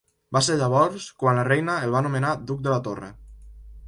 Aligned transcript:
Va 0.35 0.39
ser 0.45 0.53
llavors 0.61 1.05
quan 1.23 1.37
la 1.39 1.43
reina 1.49 1.75
el 1.89 1.93
va 1.97 2.01
nomenar 2.05 2.31
duc 2.53 2.65
de 2.69 2.73
la 2.75 2.81
Torre. 2.89 3.11